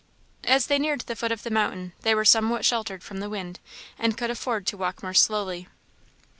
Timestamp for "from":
3.03-3.19